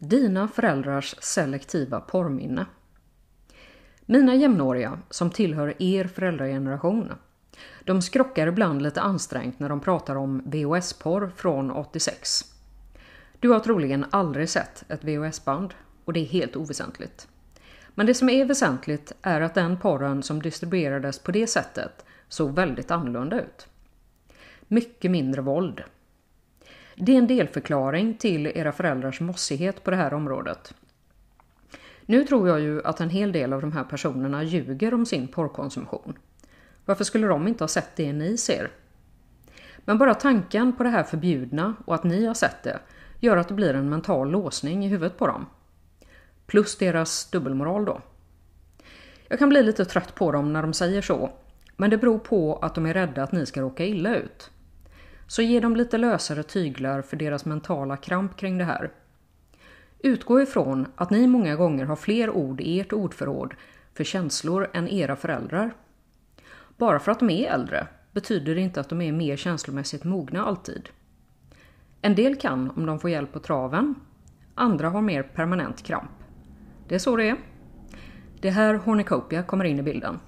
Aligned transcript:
Dina 0.00 0.48
föräldrars 0.48 1.14
selektiva 1.20 2.00
porrminne. 2.00 2.66
Mina 4.06 4.34
jämnåriga, 4.34 4.98
som 5.10 5.30
tillhör 5.30 5.82
er 5.82 6.04
föräldrageneration, 6.04 7.12
de 7.84 8.02
skrockar 8.02 8.46
ibland 8.46 8.82
lite 8.82 9.00
ansträngt 9.00 9.58
när 9.58 9.68
de 9.68 9.80
pratar 9.80 10.16
om 10.16 10.42
VHS-porr 10.46 11.32
från 11.36 11.70
86. 11.70 12.44
Du 13.40 13.48
har 13.48 13.60
troligen 13.60 14.06
aldrig 14.10 14.48
sett 14.48 14.84
ett 14.88 15.04
VHS-band 15.04 15.74
och 16.04 16.12
det 16.12 16.20
är 16.20 16.26
helt 16.26 16.56
oväsentligt. 16.56 17.28
Men 17.94 18.06
det 18.06 18.14
som 18.14 18.28
är 18.28 18.44
väsentligt 18.44 19.12
är 19.22 19.40
att 19.40 19.54
den 19.54 19.78
porren 19.78 20.22
som 20.22 20.42
distribuerades 20.42 21.18
på 21.18 21.32
det 21.32 21.46
sättet 21.46 22.04
såg 22.28 22.54
väldigt 22.54 22.90
annorlunda 22.90 23.40
ut. 23.40 23.66
Mycket 24.68 25.10
mindre 25.10 25.42
våld. 25.42 25.82
Det 27.00 27.12
är 27.12 27.18
en 27.18 27.26
delförklaring 27.26 28.14
till 28.14 28.46
era 28.46 28.72
föräldrars 28.72 29.20
mossighet 29.20 29.84
på 29.84 29.90
det 29.90 29.96
här 29.96 30.14
området. 30.14 30.74
Nu 32.06 32.24
tror 32.24 32.48
jag 32.48 32.60
ju 32.60 32.82
att 32.84 33.00
en 33.00 33.10
hel 33.10 33.32
del 33.32 33.52
av 33.52 33.60
de 33.60 33.72
här 33.72 33.84
personerna 33.84 34.42
ljuger 34.42 34.94
om 34.94 35.06
sin 35.06 35.28
porrkonsumtion. 35.28 36.18
Varför 36.84 37.04
skulle 37.04 37.26
de 37.26 37.48
inte 37.48 37.64
ha 37.64 37.68
sett 37.68 37.96
det 37.96 38.12
ni 38.12 38.36
ser? 38.36 38.70
Men 39.78 39.98
bara 39.98 40.14
tanken 40.14 40.72
på 40.72 40.82
det 40.82 40.88
här 40.88 41.02
förbjudna 41.02 41.74
och 41.84 41.94
att 41.94 42.04
ni 42.04 42.26
har 42.26 42.34
sett 42.34 42.62
det 42.62 42.78
gör 43.20 43.36
att 43.36 43.48
det 43.48 43.54
blir 43.54 43.74
en 43.74 43.88
mental 43.88 44.30
låsning 44.30 44.84
i 44.84 44.88
huvudet 44.88 45.18
på 45.18 45.26
dem. 45.26 45.46
Plus 46.46 46.78
deras 46.78 47.30
dubbelmoral 47.30 47.84
då. 47.84 48.00
Jag 49.28 49.38
kan 49.38 49.48
bli 49.48 49.62
lite 49.62 49.84
trött 49.84 50.14
på 50.14 50.32
dem 50.32 50.52
när 50.52 50.62
de 50.62 50.72
säger 50.72 51.02
så, 51.02 51.30
men 51.76 51.90
det 51.90 51.98
beror 51.98 52.18
på 52.18 52.56
att 52.56 52.74
de 52.74 52.86
är 52.86 52.94
rädda 52.94 53.22
att 53.22 53.32
ni 53.32 53.46
ska 53.46 53.60
råka 53.60 53.84
illa 53.84 54.16
ut. 54.16 54.50
Så 55.28 55.42
ge 55.42 55.60
dem 55.60 55.76
lite 55.76 55.98
lösare 55.98 56.42
tyglar 56.42 57.02
för 57.02 57.16
deras 57.16 57.44
mentala 57.44 57.96
kramp 57.96 58.36
kring 58.36 58.58
det 58.58 58.64
här. 58.64 58.90
Utgå 59.98 60.42
ifrån 60.42 60.86
att 60.96 61.10
ni 61.10 61.26
många 61.26 61.56
gånger 61.56 61.84
har 61.84 61.96
fler 61.96 62.30
ord 62.30 62.60
i 62.60 62.80
ert 62.80 62.92
ordförråd 62.92 63.54
för 63.94 64.04
känslor 64.04 64.68
än 64.72 64.88
era 64.88 65.16
föräldrar. 65.16 65.74
Bara 66.76 66.98
för 66.98 67.12
att 67.12 67.18
de 67.18 67.30
är 67.30 67.50
äldre 67.50 67.86
betyder 68.12 68.54
det 68.54 68.60
inte 68.60 68.80
att 68.80 68.88
de 68.88 69.00
är 69.00 69.12
mer 69.12 69.36
känslomässigt 69.36 70.04
mogna 70.04 70.44
alltid. 70.44 70.88
En 72.02 72.14
del 72.14 72.36
kan 72.36 72.70
om 72.70 72.86
de 72.86 73.00
får 73.00 73.10
hjälp 73.10 73.32
på 73.32 73.38
traven, 73.38 73.94
andra 74.54 74.88
har 74.88 75.02
mer 75.02 75.22
permanent 75.22 75.82
kramp. 75.82 76.10
Det 76.88 76.94
är 76.94 76.98
så 76.98 77.16
det 77.16 77.28
är. 77.28 77.36
Det 78.40 78.48
är 78.48 78.52
här 78.52 78.74
Hornicopia 78.74 79.42
kommer 79.42 79.64
in 79.64 79.78
i 79.78 79.82
bilden. 79.82 80.20